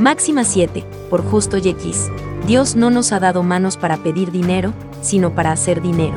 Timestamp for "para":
3.76-3.98, 5.34-5.52